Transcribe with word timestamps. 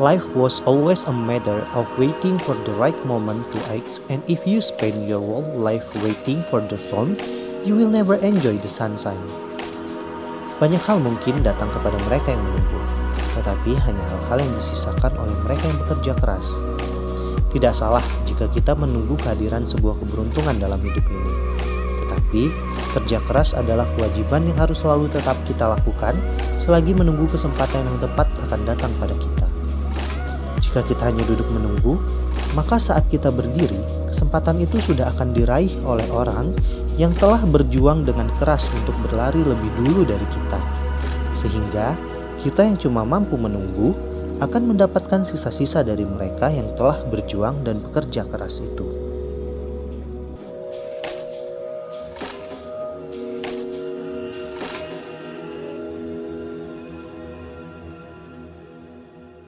Life 0.00 0.24
was 0.32 0.64
always 0.64 1.04
a 1.04 1.12
matter 1.12 1.68
of 1.76 1.84
waiting 2.00 2.40
for 2.40 2.56
the 2.64 2.72
right 2.80 2.96
moment 3.04 3.44
to 3.52 3.60
act, 3.68 4.00
and 4.08 4.24
if 4.24 4.40
you 4.48 4.64
spend 4.64 5.04
your 5.04 5.20
whole 5.20 5.44
life 5.52 5.84
waiting 6.00 6.40
for 6.48 6.64
the 6.64 6.80
storm, 6.80 7.12
you 7.60 7.76
will 7.76 7.92
never 7.92 8.16
enjoy 8.24 8.56
the 8.64 8.72
sunshine. 8.72 9.20
Banyak 10.56 10.80
hal 10.88 10.96
mungkin 10.96 11.44
datang 11.44 11.68
kepada 11.76 12.00
mereka 12.08 12.32
yang 12.32 12.40
menunggu, 12.40 12.80
tetapi 13.36 13.76
hanya 13.84 14.00
hal-hal 14.16 14.40
yang 14.40 14.52
disisakan 14.56 15.12
oleh 15.12 15.36
mereka 15.44 15.68
yang 15.68 15.78
bekerja 15.84 16.12
keras. 16.24 16.48
Tidak 17.52 17.76
salah 17.76 18.04
jika 18.24 18.48
kita 18.48 18.72
menunggu 18.72 19.12
kehadiran 19.20 19.68
sebuah 19.68 20.00
keberuntungan 20.00 20.56
dalam 20.56 20.80
hidup 20.80 21.04
ini, 21.04 21.32
tetapi 22.08 22.42
kerja 22.96 23.20
keras 23.28 23.52
adalah 23.52 23.84
kewajiban 23.92 24.48
yang 24.48 24.56
harus 24.56 24.80
selalu 24.80 25.12
tetap 25.12 25.36
kita 25.44 25.68
lakukan 25.68 26.16
selagi 26.56 26.96
menunggu 26.96 27.28
kesempatan 27.28 27.84
yang 27.84 27.98
tepat 28.00 28.24
akan 28.48 28.60
datang 28.64 28.88
pada 28.96 29.12
kita. 29.20 29.41
Jika 30.72 30.88
kita 30.88 31.12
hanya 31.12 31.20
duduk 31.28 31.44
menunggu, 31.52 32.00
maka 32.56 32.80
saat 32.80 33.04
kita 33.12 33.28
berdiri, 33.28 34.08
kesempatan 34.08 34.56
itu 34.56 34.80
sudah 34.80 35.12
akan 35.12 35.36
diraih 35.36 35.68
oleh 35.84 36.08
orang 36.08 36.56
yang 36.96 37.12
telah 37.12 37.44
berjuang 37.44 38.08
dengan 38.08 38.32
keras 38.40 38.72
untuk 38.80 38.96
berlari 39.04 39.44
lebih 39.44 39.68
dulu 39.76 40.08
dari 40.08 40.24
kita. 40.32 40.56
Sehingga 41.36 41.92
kita 42.40 42.64
yang 42.64 42.80
cuma 42.80 43.04
mampu 43.04 43.36
menunggu 43.36 43.92
akan 44.40 44.72
mendapatkan 44.72 45.28
sisa-sisa 45.28 45.84
dari 45.84 46.08
mereka 46.08 46.48
yang 46.48 46.72
telah 46.72 47.04
berjuang 47.04 47.68
dan 47.68 47.84
bekerja 47.84 48.24
keras 48.24 48.64
itu. 48.64 49.01